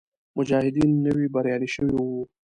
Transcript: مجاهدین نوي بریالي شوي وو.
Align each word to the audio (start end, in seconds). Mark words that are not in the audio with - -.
مجاهدین 0.37 0.91
نوي 1.05 1.25
بریالي 1.33 1.69
شوي 1.75 1.93
وو. 1.99 2.19